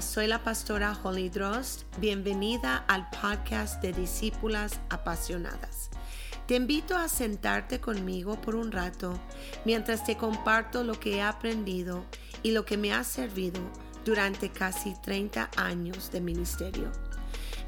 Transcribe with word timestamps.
Soy 0.00 0.28
la 0.28 0.42
pastora 0.42 0.98
Holly 1.02 1.28
Drost. 1.28 1.82
Bienvenida 1.98 2.84
al 2.88 3.10
podcast 3.10 3.82
de 3.82 3.92
Discípulas 3.92 4.80
Apasionadas. 4.88 5.90
Te 6.46 6.54
invito 6.54 6.96
a 6.96 7.06
sentarte 7.06 7.80
conmigo 7.80 8.40
por 8.40 8.54
un 8.54 8.72
rato 8.72 9.20
mientras 9.66 10.04
te 10.04 10.16
comparto 10.16 10.84
lo 10.84 10.98
que 10.98 11.16
he 11.16 11.22
aprendido 11.22 12.04
y 12.42 12.52
lo 12.52 12.64
que 12.64 12.78
me 12.78 12.94
ha 12.94 13.04
servido 13.04 13.60
durante 14.04 14.48
casi 14.48 14.94
30 15.02 15.50
años 15.56 16.10
de 16.10 16.20
ministerio. 16.22 16.90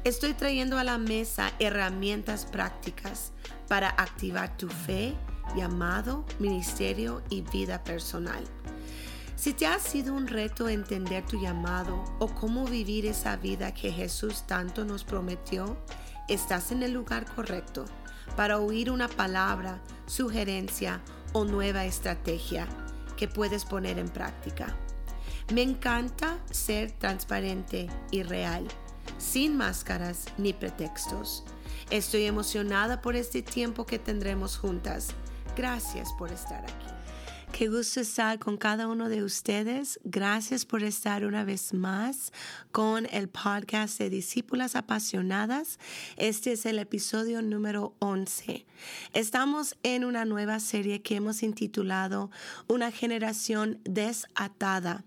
Estoy 0.03 0.33
trayendo 0.33 0.79
a 0.79 0.83
la 0.83 0.97
mesa 0.97 1.51
herramientas 1.59 2.45
prácticas 2.45 3.31
para 3.67 3.89
activar 3.89 4.57
tu 4.57 4.69
fe, 4.69 5.13
llamado, 5.55 6.25
ministerio 6.39 7.21
y 7.29 7.41
vida 7.41 7.83
personal. 7.83 8.43
Si 9.35 9.53
te 9.53 9.65
ha 9.65 9.79
sido 9.79 10.13
un 10.13 10.27
reto 10.27 10.69
entender 10.69 11.25
tu 11.25 11.41
llamado 11.41 12.03
o 12.19 12.27
cómo 12.27 12.65
vivir 12.65 13.05
esa 13.05 13.35
vida 13.35 13.73
que 13.73 13.91
Jesús 13.91 14.43
tanto 14.47 14.85
nos 14.85 15.03
prometió, 15.03 15.77
estás 16.29 16.71
en 16.71 16.83
el 16.83 16.93
lugar 16.93 17.25
correcto 17.33 17.85
para 18.35 18.59
oír 18.59 18.89
una 18.91 19.07
palabra, 19.07 19.81
sugerencia 20.05 21.01
o 21.33 21.45
nueva 21.45 21.85
estrategia 21.85 22.67
que 23.17 23.27
puedes 23.27 23.65
poner 23.65 23.97
en 23.99 24.09
práctica. 24.09 24.75
Me 25.53 25.61
encanta 25.61 26.37
ser 26.51 26.91
transparente 26.91 27.89
y 28.11 28.23
real, 28.23 28.67
sin 29.17 29.57
máscaras 29.57 30.25
ni 30.37 30.53
pretextos. 30.53 31.43
Estoy 31.89 32.25
emocionada 32.25 33.01
por 33.01 33.15
este 33.15 33.41
tiempo 33.41 33.85
que 33.85 33.99
tendremos 33.99 34.57
juntas. 34.57 35.09
Gracias 35.55 36.13
por 36.13 36.31
estar 36.31 36.63
aquí. 36.63 36.92
Qué 37.53 37.67
gusto 37.69 37.99
estar 37.99 38.39
con 38.39 38.57
cada 38.57 38.87
uno 38.87 39.09
de 39.09 39.23
ustedes. 39.23 39.99
Gracias 40.03 40.65
por 40.65 40.81
estar 40.81 41.23
una 41.23 41.43
vez 41.43 41.71
más 41.71 42.33
con 42.71 43.07
el 43.11 43.29
podcast 43.29 43.99
de 43.99 44.09
Discípulas 44.09 44.75
Apasionadas. 44.75 45.77
Este 46.17 46.53
es 46.53 46.65
el 46.65 46.79
episodio 46.79 47.43
número 47.43 47.93
11. 47.99 48.65
Estamos 49.13 49.77
en 49.83 50.03
una 50.03 50.25
nueva 50.25 50.59
serie 50.59 51.03
que 51.03 51.17
hemos 51.17 51.43
intitulado 51.43 52.31
Una 52.67 52.89
generación 52.89 53.79
desatada. 53.83 55.03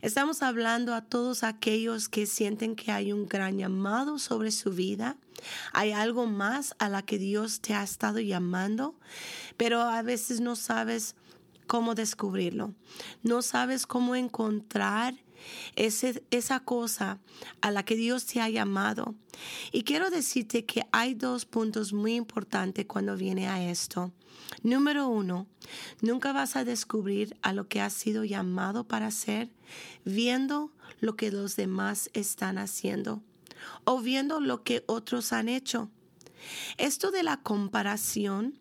Estamos 0.00 0.42
hablando 0.42 0.94
a 0.94 1.02
todos 1.02 1.42
aquellos 1.44 2.08
que 2.08 2.24
sienten 2.24 2.74
que 2.74 2.90
hay 2.90 3.12
un 3.12 3.28
gran 3.28 3.58
llamado 3.58 4.18
sobre 4.18 4.50
su 4.50 4.70
vida. 4.70 5.18
Hay 5.74 5.92
algo 5.92 6.26
más 6.26 6.74
a 6.78 6.88
la 6.88 7.02
que 7.02 7.18
Dios 7.18 7.60
te 7.60 7.74
ha 7.74 7.82
estado 7.82 8.18
llamando, 8.18 8.94
pero 9.58 9.82
a 9.82 10.00
veces 10.02 10.40
no 10.40 10.56
sabes 10.56 11.16
cómo 11.72 11.94
descubrirlo. 11.94 12.74
No 13.22 13.40
sabes 13.40 13.86
cómo 13.86 14.14
encontrar 14.14 15.14
ese, 15.74 16.22
esa 16.30 16.60
cosa 16.60 17.18
a 17.62 17.70
la 17.70 17.82
que 17.82 17.96
Dios 17.96 18.26
te 18.26 18.42
ha 18.42 18.50
llamado. 18.50 19.14
Y 19.72 19.82
quiero 19.82 20.10
decirte 20.10 20.66
que 20.66 20.84
hay 20.92 21.14
dos 21.14 21.46
puntos 21.46 21.94
muy 21.94 22.14
importantes 22.14 22.84
cuando 22.84 23.16
viene 23.16 23.48
a 23.48 23.70
esto. 23.70 24.12
Número 24.62 25.08
uno, 25.08 25.46
nunca 26.02 26.34
vas 26.34 26.56
a 26.56 26.64
descubrir 26.64 27.38
a 27.40 27.54
lo 27.54 27.68
que 27.68 27.80
has 27.80 27.94
sido 27.94 28.24
llamado 28.24 28.84
para 28.84 29.06
hacer 29.06 29.50
viendo 30.04 30.74
lo 31.00 31.16
que 31.16 31.30
los 31.30 31.56
demás 31.56 32.10
están 32.12 32.58
haciendo 32.58 33.22
o 33.84 34.02
viendo 34.02 34.40
lo 34.40 34.62
que 34.62 34.84
otros 34.88 35.32
han 35.32 35.48
hecho. 35.48 35.88
Esto 36.76 37.10
de 37.10 37.22
la 37.22 37.38
comparación 37.38 38.58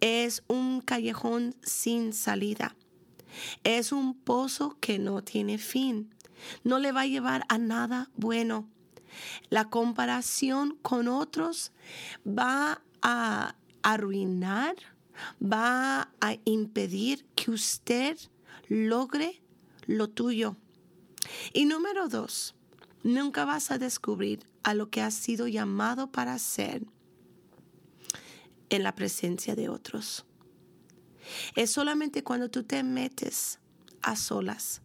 es 0.00 0.42
un 0.48 0.80
callejón 0.80 1.54
sin 1.62 2.12
salida. 2.12 2.76
Es 3.64 3.92
un 3.92 4.14
pozo 4.14 4.76
que 4.80 4.98
no 4.98 5.22
tiene 5.22 5.58
fin. 5.58 6.14
No 6.64 6.78
le 6.78 6.92
va 6.92 7.02
a 7.02 7.06
llevar 7.06 7.44
a 7.48 7.58
nada 7.58 8.10
bueno. 8.16 8.68
La 9.48 9.68
comparación 9.68 10.78
con 10.82 11.08
otros 11.08 11.72
va 12.26 12.82
a 13.02 13.54
arruinar, 13.82 14.74
va 15.42 16.10
a 16.20 16.36
impedir 16.44 17.24
que 17.34 17.50
usted 17.50 18.18
logre 18.68 19.40
lo 19.86 20.08
tuyo. 20.08 20.56
Y 21.52 21.64
número 21.64 22.08
dos, 22.08 22.54
nunca 23.02 23.44
vas 23.44 23.70
a 23.70 23.78
descubrir 23.78 24.46
a 24.62 24.74
lo 24.74 24.90
que 24.90 25.00
has 25.00 25.14
sido 25.14 25.46
llamado 25.46 26.10
para 26.10 26.38
ser 26.38 26.84
en 28.70 28.82
la 28.82 28.94
presencia 28.94 29.54
de 29.54 29.68
otros. 29.68 30.24
Es 31.54 31.70
solamente 31.70 32.22
cuando 32.22 32.50
tú 32.50 32.62
te 32.62 32.82
metes 32.82 33.58
a 34.02 34.16
solas, 34.16 34.82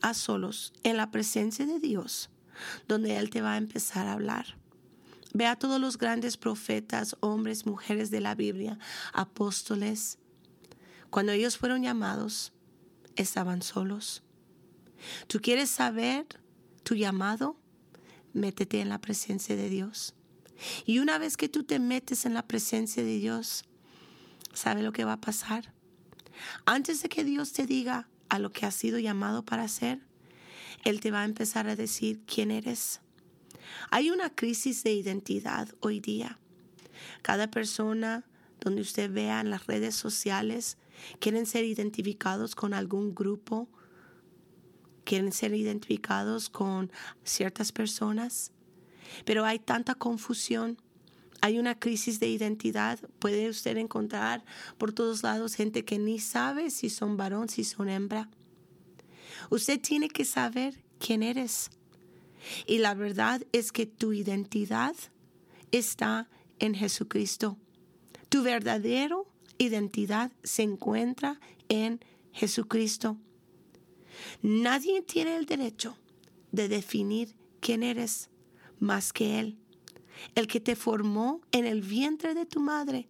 a 0.00 0.14
solos, 0.14 0.72
en 0.82 0.96
la 0.96 1.10
presencia 1.10 1.66
de 1.66 1.78
Dios, 1.78 2.30
donde 2.88 3.16
Él 3.16 3.30
te 3.30 3.40
va 3.40 3.54
a 3.54 3.58
empezar 3.58 4.06
a 4.06 4.12
hablar. 4.12 4.56
Ve 5.32 5.46
a 5.46 5.56
todos 5.56 5.80
los 5.80 5.96
grandes 5.96 6.36
profetas, 6.36 7.16
hombres, 7.20 7.66
mujeres 7.66 8.10
de 8.10 8.20
la 8.20 8.34
Biblia, 8.34 8.78
apóstoles. 9.12 10.18
Cuando 11.10 11.32
ellos 11.32 11.56
fueron 11.56 11.82
llamados, 11.82 12.52
estaban 13.14 13.62
solos. 13.62 14.22
¿Tú 15.28 15.40
quieres 15.40 15.70
saber 15.70 16.26
tu 16.82 16.94
llamado? 16.94 17.56
Métete 18.32 18.80
en 18.80 18.88
la 18.88 19.00
presencia 19.00 19.56
de 19.56 19.68
Dios. 19.68 20.14
Y 20.86 20.98
una 20.98 21.18
vez 21.18 21.36
que 21.36 21.48
tú 21.48 21.64
te 21.64 21.78
metes 21.78 22.26
en 22.26 22.34
la 22.34 22.46
presencia 22.46 23.02
de 23.02 23.18
Dios, 23.18 23.64
¿sabe 24.52 24.82
lo 24.82 24.92
que 24.92 25.04
va 25.04 25.14
a 25.14 25.20
pasar? 25.20 25.72
Antes 26.66 27.02
de 27.02 27.08
que 27.08 27.24
Dios 27.24 27.52
te 27.52 27.66
diga 27.66 28.08
a 28.28 28.38
lo 28.38 28.50
que 28.52 28.66
has 28.66 28.74
sido 28.74 28.98
llamado 28.98 29.44
para 29.44 29.64
hacer, 29.64 30.00
Él 30.84 31.00
te 31.00 31.10
va 31.10 31.22
a 31.22 31.26
empezar 31.26 31.68
a 31.68 31.76
decir 31.76 32.20
quién 32.26 32.50
eres. 32.50 33.00
Hay 33.90 34.10
una 34.10 34.30
crisis 34.34 34.82
de 34.82 34.92
identidad 34.92 35.68
hoy 35.80 36.00
día. 36.00 36.38
Cada 37.22 37.50
persona 37.50 38.24
donde 38.60 38.82
usted 38.82 39.10
vea 39.10 39.40
en 39.40 39.50
las 39.50 39.66
redes 39.66 39.94
sociales 39.94 40.76
quieren 41.18 41.46
ser 41.46 41.64
identificados 41.64 42.54
con 42.54 42.74
algún 42.74 43.14
grupo, 43.14 43.68
quieren 45.04 45.32
ser 45.32 45.54
identificados 45.54 46.50
con 46.50 46.92
ciertas 47.24 47.72
personas. 47.72 48.52
Pero 49.24 49.44
hay 49.44 49.58
tanta 49.58 49.94
confusión, 49.94 50.78
hay 51.40 51.58
una 51.58 51.78
crisis 51.78 52.20
de 52.20 52.28
identidad. 52.28 52.98
Puede 53.18 53.48
usted 53.48 53.76
encontrar 53.76 54.44
por 54.78 54.92
todos 54.92 55.22
lados 55.22 55.54
gente 55.54 55.84
que 55.84 55.98
ni 55.98 56.18
sabe 56.18 56.70
si 56.70 56.90
son 56.90 57.16
varón, 57.16 57.48
si 57.48 57.64
son 57.64 57.88
hembra. 57.88 58.28
Usted 59.48 59.80
tiene 59.80 60.08
que 60.08 60.24
saber 60.24 60.82
quién 60.98 61.22
eres. 61.22 61.70
Y 62.66 62.78
la 62.78 62.94
verdad 62.94 63.42
es 63.52 63.72
que 63.72 63.86
tu 63.86 64.12
identidad 64.12 64.94
está 65.72 66.28
en 66.58 66.74
Jesucristo. 66.74 67.56
Tu 68.28 68.42
verdadera 68.42 69.16
identidad 69.58 70.32
se 70.42 70.62
encuentra 70.62 71.40
en 71.68 72.00
Jesucristo. 72.32 73.16
Nadie 74.42 75.02
tiene 75.02 75.36
el 75.36 75.46
derecho 75.46 75.96
de 76.52 76.68
definir 76.68 77.34
quién 77.60 77.82
eres 77.82 78.30
más 78.80 79.12
que 79.12 79.38
Él. 79.38 79.56
El 80.34 80.46
que 80.46 80.60
te 80.60 80.76
formó 80.76 81.40
en 81.52 81.66
el 81.66 81.82
vientre 81.82 82.34
de 82.34 82.46
tu 82.46 82.60
madre 82.60 83.08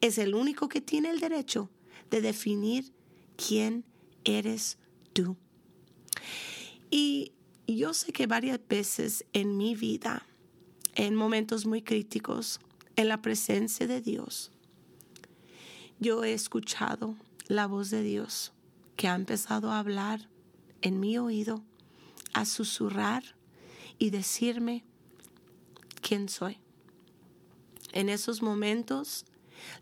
es 0.00 0.18
el 0.18 0.34
único 0.34 0.68
que 0.68 0.80
tiene 0.80 1.10
el 1.10 1.20
derecho 1.20 1.70
de 2.10 2.20
definir 2.20 2.92
quién 3.36 3.84
eres 4.24 4.78
tú. 5.12 5.36
Y 6.90 7.32
yo 7.66 7.94
sé 7.94 8.12
que 8.12 8.26
varias 8.26 8.60
veces 8.68 9.24
en 9.32 9.56
mi 9.56 9.74
vida, 9.74 10.26
en 10.94 11.14
momentos 11.14 11.66
muy 11.66 11.82
críticos, 11.82 12.60
en 12.96 13.08
la 13.08 13.22
presencia 13.22 13.86
de 13.86 14.00
Dios, 14.00 14.50
yo 15.98 16.24
he 16.24 16.32
escuchado 16.32 17.14
la 17.46 17.66
voz 17.66 17.90
de 17.90 18.02
Dios 18.02 18.52
que 18.96 19.08
ha 19.08 19.14
empezado 19.14 19.70
a 19.70 19.78
hablar 19.78 20.28
en 20.82 21.00
mi 21.00 21.18
oído, 21.18 21.62
a 22.32 22.44
susurrar 22.44 23.22
y 23.98 24.10
decirme, 24.10 24.84
quién 26.10 26.28
soy. 26.28 26.58
En 27.92 28.08
esos 28.08 28.42
momentos, 28.42 29.24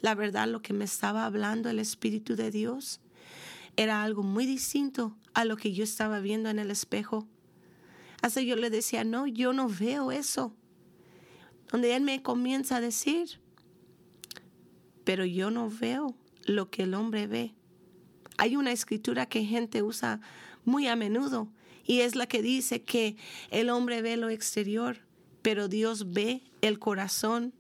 la 0.03 0.15
verdad, 0.15 0.47
lo 0.47 0.61
que 0.61 0.75
me 0.75 0.85
estaba 0.85 1.25
hablando 1.25 1.71
el 1.71 1.79
Espíritu 1.79 2.37
de 2.37 2.51
Dios 2.51 3.01
era 3.77 4.03
algo 4.03 4.23
muy 4.23 4.45
distinto 4.45 5.17
a 5.33 5.47
lo 5.47 5.57
que 5.57 5.73
yo 5.73 5.85
estaba 5.85 6.21
viendo 6.21 6.51
en 6.51 6.59
el 6.59 6.71
espejo. 6.71 7.27
Así 8.21 8.45
yo 8.45 8.57
le 8.57 8.69
decía, 8.69 9.05
no, 9.05 9.27
yo 9.27 9.55
no 9.55 9.71
veo 9.71 10.13
eso. 10.13 10.55
Donde 11.73 11.97
Él 11.97 12.03
me 12.03 12.23
comienza 12.23 12.77
a 12.77 12.83
decir, 12.83 13.41
pero 15.05 15.25
yo 15.25 15.51
no 15.51 15.71
veo 15.71 16.15
lo 16.45 16.69
que 16.69 16.83
el 16.83 16.93
hombre 16.93 17.27
ve. 17.27 17.55
Hay 18.37 18.55
una 18.55 18.73
escritura 18.73 19.25
que 19.25 19.47
gente 19.47 19.83
usa 19.83 20.21
muy 20.67 20.89
a 20.89 20.95
menudo 20.95 21.49
y 21.87 22.01
es 22.01 22.17
la 22.17 22.27
que 22.27 22.43
dice 22.43 22.83
que 22.83 23.17
el 23.51 23.71
hombre 23.71 24.03
ve 24.03 24.19
lo 24.19 24.29
exterior, 24.29 25.08
pero 25.43 25.69
Dios 25.69 26.13
ve 26.13 26.43
el 26.61 26.79
corazón. 26.79 27.53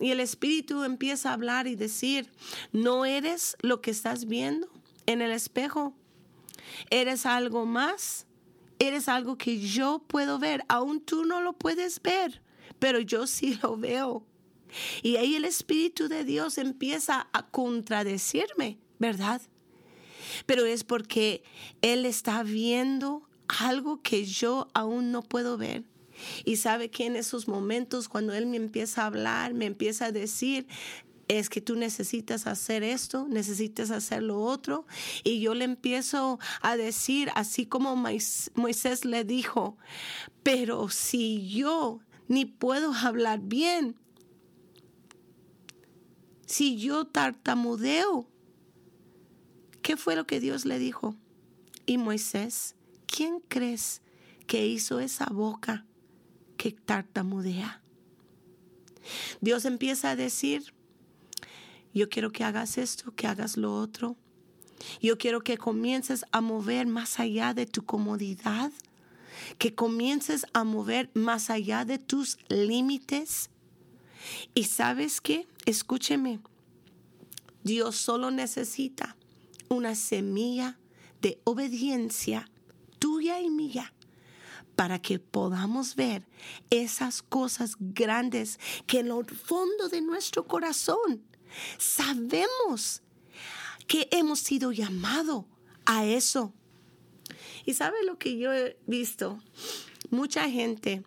Y 0.00 0.10
el 0.10 0.20
Espíritu 0.20 0.84
empieza 0.84 1.30
a 1.30 1.34
hablar 1.34 1.66
y 1.66 1.76
decir, 1.76 2.30
no 2.72 3.04
eres 3.04 3.56
lo 3.60 3.80
que 3.80 3.90
estás 3.90 4.26
viendo 4.26 4.68
en 5.06 5.20
el 5.20 5.32
espejo, 5.32 5.94
eres 6.90 7.26
algo 7.26 7.66
más, 7.66 8.26
eres 8.78 9.08
algo 9.08 9.36
que 9.36 9.60
yo 9.60 10.02
puedo 10.06 10.38
ver. 10.38 10.64
Aún 10.68 11.00
tú 11.00 11.24
no 11.24 11.40
lo 11.40 11.52
puedes 11.52 12.00
ver, 12.02 12.42
pero 12.78 13.00
yo 13.00 13.26
sí 13.26 13.58
lo 13.62 13.76
veo. 13.76 14.26
Y 15.02 15.16
ahí 15.16 15.34
el 15.34 15.44
Espíritu 15.44 16.08
de 16.08 16.24
Dios 16.24 16.58
empieza 16.58 17.28
a 17.32 17.46
contradecirme, 17.46 18.78
¿verdad? 18.98 19.42
Pero 20.46 20.64
es 20.64 20.82
porque 20.82 21.42
Él 21.82 22.06
está 22.06 22.42
viendo 22.42 23.28
algo 23.46 24.00
que 24.02 24.24
yo 24.24 24.68
aún 24.72 25.12
no 25.12 25.22
puedo 25.22 25.58
ver. 25.58 25.84
Y 26.44 26.56
sabe 26.56 26.90
que 26.90 27.06
en 27.06 27.16
esos 27.16 27.48
momentos, 27.48 28.08
cuando 28.08 28.32
Él 28.32 28.46
me 28.46 28.56
empieza 28.56 29.02
a 29.02 29.06
hablar, 29.06 29.54
me 29.54 29.66
empieza 29.66 30.06
a 30.06 30.12
decir, 30.12 30.66
es 31.28 31.48
que 31.48 31.60
tú 31.60 31.76
necesitas 31.76 32.46
hacer 32.46 32.82
esto, 32.82 33.26
necesitas 33.28 33.90
hacer 33.90 34.22
lo 34.22 34.40
otro. 34.40 34.86
Y 35.24 35.40
yo 35.40 35.54
le 35.54 35.64
empiezo 35.64 36.38
a 36.60 36.76
decir, 36.76 37.30
así 37.34 37.66
como 37.66 37.96
Moisés 37.96 39.04
le 39.04 39.24
dijo, 39.24 39.76
pero 40.42 40.88
si 40.88 41.48
yo 41.48 42.00
ni 42.28 42.44
puedo 42.44 42.92
hablar 42.92 43.40
bien, 43.40 43.96
si 46.46 46.76
yo 46.76 47.06
tartamudeo, 47.06 48.28
¿qué 49.80 49.96
fue 49.96 50.16
lo 50.16 50.26
que 50.26 50.40
Dios 50.40 50.64
le 50.64 50.78
dijo? 50.78 51.16
Y 51.86 51.98
Moisés, 51.98 52.76
¿quién 53.06 53.40
crees 53.48 54.02
que 54.46 54.66
hizo 54.66 55.00
esa 55.00 55.26
boca 55.26 55.86
que 56.62 56.70
tartamudea? 56.70 57.82
Dios 59.40 59.64
empieza 59.64 60.10
a 60.10 60.16
decir, 60.16 60.72
yo 61.92 62.08
quiero 62.08 62.30
que 62.30 62.44
hagas 62.44 62.78
esto, 62.78 63.12
que 63.16 63.26
hagas 63.26 63.56
lo 63.56 63.74
otro. 63.74 64.14
Yo 65.00 65.18
quiero 65.18 65.40
que 65.40 65.58
comiences 65.58 66.24
a 66.30 66.40
mover 66.40 66.86
más 66.86 67.18
allá 67.18 67.52
de 67.52 67.66
tu 67.66 67.84
comodidad, 67.84 68.70
que 69.58 69.74
comiences 69.74 70.46
a 70.52 70.62
mover 70.62 71.10
más 71.14 71.50
allá 71.50 71.84
de 71.84 71.98
tus 71.98 72.38
límites. 72.48 73.50
Y 74.54 74.62
sabes 74.62 75.20
qué, 75.20 75.48
escúcheme, 75.66 76.38
Dios 77.64 77.96
solo 77.96 78.30
necesita 78.30 79.16
una 79.68 79.96
semilla 79.96 80.78
de 81.20 81.40
obediencia 81.42 82.48
tuya 83.00 83.40
y 83.40 83.50
mía 83.50 83.92
para 84.76 85.00
que 85.00 85.18
podamos 85.18 85.96
ver 85.96 86.26
esas 86.70 87.22
cosas 87.22 87.76
grandes 87.78 88.58
que 88.86 89.00
en 89.00 89.08
el 89.08 89.24
fondo 89.26 89.88
de 89.88 90.00
nuestro 90.00 90.46
corazón 90.46 91.22
Sabemos 91.78 93.02
que 93.86 94.08
hemos 94.10 94.40
sido 94.40 94.72
llamados 94.72 95.44
a 95.84 96.04
eso. 96.04 96.52
Y 97.64 97.74
sabe 97.74 98.04
lo 98.04 98.18
que 98.18 98.38
yo 98.38 98.52
he 98.52 98.76
visto? 98.86 99.38
Mucha 100.10 100.48
gente, 100.50 101.02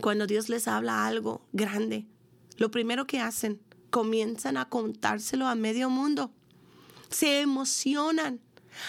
cuando 0.00 0.26
Dios 0.26 0.48
les 0.48 0.68
habla 0.68 1.06
algo 1.06 1.46
grande, 1.52 2.06
lo 2.56 2.70
primero 2.70 3.06
que 3.06 3.20
hacen, 3.20 3.60
comienzan 3.90 4.56
a 4.56 4.68
contárselo 4.68 5.46
a 5.46 5.54
medio 5.54 5.90
mundo. 5.90 6.32
Se 7.10 7.40
emocionan. 7.40 8.40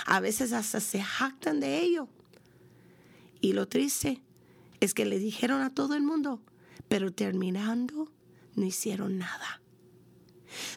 A 0.06 0.20
veces 0.20 0.54
hasta 0.54 0.80
se 0.80 1.02
jactan 1.02 1.60
de 1.60 1.80
ello. 1.80 2.08
Y 3.42 3.54
lo 3.54 3.68
triste 3.68 4.22
es 4.80 4.94
que 4.94 5.06
le 5.06 5.20
dijeron 5.20 5.62
a 5.62 5.74
todo 5.74 5.96
el 5.96 6.04
mundo, 6.04 6.42
pero 6.88 7.12
terminando 7.12 8.12
no 8.56 8.66
hicieron 8.66 9.18
nada. 9.18 9.62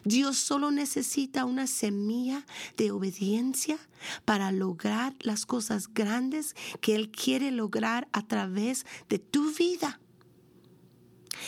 Dios 0.03 0.37
solo 0.37 0.71
necesita 0.71 1.45
una 1.45 1.67
semilla 1.67 2.45
de 2.77 2.91
obediencia 2.91 3.77
para 4.23 4.51
lograr 4.51 5.13
las 5.19 5.45
cosas 5.45 5.93
grandes 5.93 6.55
que 6.81 6.95
Él 6.95 7.11
quiere 7.11 7.51
lograr 7.51 8.07
a 8.13 8.25
través 8.25 8.85
de 9.09 9.19
tu 9.19 9.53
vida. 9.53 9.99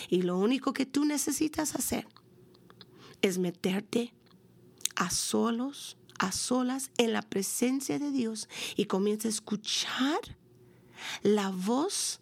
Y 0.10 0.24
lo 0.24 0.38
único 0.38 0.74
que 0.74 0.86
tú 0.86 1.06
necesitas 1.06 1.76
hacer 1.76 2.08
es 3.22 3.38
meterte 3.38 4.14
a 4.96 5.10
solos, 5.10 5.98
a 6.20 6.32
solas 6.32 6.92
en 6.98 7.14
la 7.14 7.22
presencia 7.22 8.00
de 8.00 8.12
Dios 8.12 8.50
y 8.76 8.86
comienza 8.86 9.28
a 9.28 9.32
escuchar 9.32 10.20
la 11.24 11.50
voz 11.50 12.20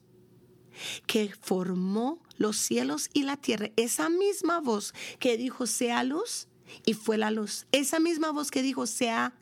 que 1.07 1.33
formó 1.39 2.22
los 2.38 2.57
cielos 2.57 3.10
y 3.13 3.24
la 3.24 3.38
tierra, 3.38 3.72
esa 3.75 4.10
misma 4.10 4.60
voz 4.60 4.94
que 5.19 5.38
dijo 5.38 5.68
sea 5.68 6.04
luz 6.04 6.48
y 6.86 6.94
fue 6.94 7.18
la 7.18 7.31
luz, 7.31 7.66
esa 7.72 8.00
misma 8.00 8.31
voz 8.31 8.51
que 8.51 8.62
dijo 8.62 8.88
sea 8.88 9.33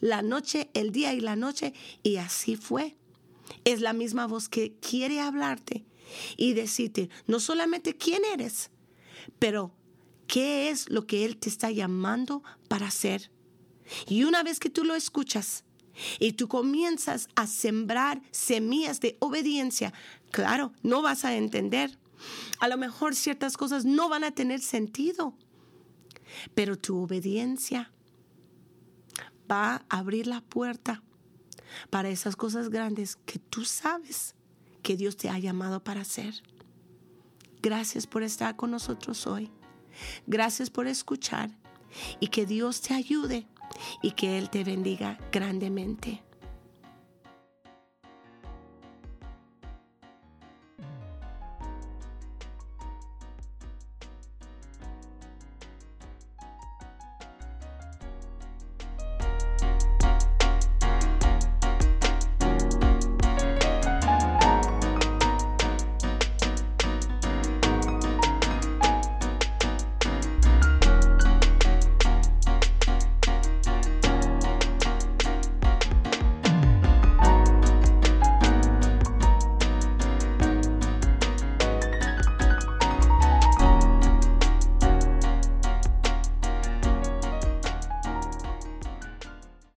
la 0.00 0.22
noche, 0.22 0.70
el 0.74 0.92
día 0.92 1.12
y 1.14 1.20
la 1.20 1.36
noche 1.36 1.72
y 2.02 2.16
así 2.16 2.56
fue. 2.56 2.96
Es 3.64 3.80
la 3.80 3.92
misma 3.92 4.26
voz 4.26 4.48
que 4.48 4.74
quiere 4.78 5.20
hablarte 5.20 5.84
y 6.36 6.52
decirte 6.52 7.08
no 7.26 7.40
solamente 7.40 7.96
quién 7.96 8.22
eres, 8.24 8.70
pero 9.38 9.74
qué 10.26 10.70
es 10.70 10.88
lo 10.90 11.06
que 11.06 11.24
Él 11.24 11.38
te 11.38 11.48
está 11.48 11.70
llamando 11.70 12.42
para 12.68 12.88
hacer. 12.88 13.30
Y 14.06 14.24
una 14.24 14.42
vez 14.42 14.60
que 14.60 14.70
tú 14.70 14.84
lo 14.84 14.94
escuchas, 14.94 15.64
y 16.18 16.32
tú 16.32 16.48
comienzas 16.48 17.28
a 17.34 17.46
sembrar 17.46 18.20
semillas 18.30 19.00
de 19.00 19.16
obediencia, 19.20 19.92
claro, 20.30 20.72
no 20.82 21.02
vas 21.02 21.24
a 21.24 21.36
entender. 21.36 21.98
A 22.60 22.68
lo 22.68 22.76
mejor 22.76 23.14
ciertas 23.14 23.56
cosas 23.56 23.84
no 23.84 24.08
van 24.08 24.24
a 24.24 24.32
tener 24.32 24.60
sentido, 24.60 25.34
pero 26.54 26.76
tu 26.76 27.02
obediencia 27.02 27.92
va 29.50 29.84
a 29.88 29.98
abrir 29.98 30.26
la 30.26 30.40
puerta 30.40 31.02
para 31.90 32.08
esas 32.08 32.36
cosas 32.36 32.70
grandes 32.70 33.16
que 33.16 33.38
tú 33.38 33.64
sabes 33.64 34.34
que 34.82 34.96
Dios 34.96 35.16
te 35.16 35.28
ha 35.28 35.38
llamado 35.38 35.82
para 35.82 36.02
hacer. 36.02 36.34
Gracias 37.62 38.06
por 38.06 38.22
estar 38.22 38.56
con 38.56 38.70
nosotros 38.70 39.26
hoy. 39.26 39.50
Gracias 40.26 40.70
por 40.70 40.86
escuchar 40.86 41.50
y 42.20 42.28
que 42.28 42.46
Dios 42.46 42.80
te 42.80 42.94
ayude 42.94 43.46
y 44.02 44.12
que 44.12 44.38
Él 44.38 44.50
te 44.50 44.64
bendiga 44.64 45.18
grandemente. 45.32 46.22